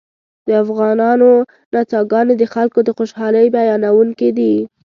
[0.47, 1.29] د افغانانو
[1.73, 4.53] نڅاګانې د خلکو د خوشحالۍ بیانوونکې دي